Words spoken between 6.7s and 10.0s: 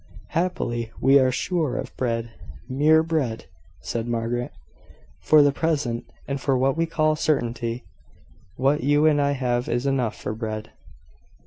we call certainty. What you and I have is